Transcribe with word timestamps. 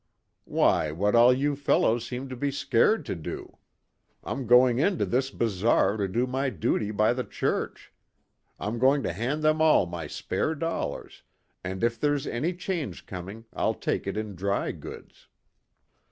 Why, 0.49 0.91
what 0.91 1.13
all 1.13 1.31
you 1.31 1.55
fellows 1.55 2.07
seem 2.07 2.27
to 2.29 2.35
be 2.35 2.49
scared 2.49 3.05
to 3.05 3.13
do. 3.13 3.59
I'm 4.23 4.47
going 4.47 4.79
into 4.79 5.05
this 5.05 5.29
bazaar 5.29 5.95
to 5.97 6.07
do 6.07 6.25
my 6.25 6.49
duty 6.49 6.89
by 6.89 7.13
the 7.13 7.23
church. 7.23 7.93
I'm 8.59 8.79
going 8.79 9.03
to 9.03 9.13
hand 9.13 9.43
them 9.43 9.61
all 9.61 9.85
my 9.85 10.07
spare 10.07 10.55
dollars, 10.55 11.21
and 11.63 11.83
if 11.83 11.99
there's 11.99 12.25
any 12.25 12.55
change 12.55 13.05
coming, 13.05 13.45
I'll 13.53 13.75
take 13.75 14.07
it 14.07 14.17
in 14.17 14.33
dry 14.33 14.71
goods." 14.71 15.27